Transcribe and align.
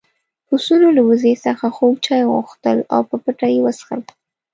پسونو 0.47 0.87
له 0.97 1.01
وزې 1.09 1.33
څخه 1.45 1.65
خوږ 1.75 1.95
چای 2.05 2.23
وغوښتل 2.25 2.77
او 2.93 3.01
په 3.09 3.15
پټه 3.23 3.47
يې 3.53 3.59
وڅښل. 3.63 4.01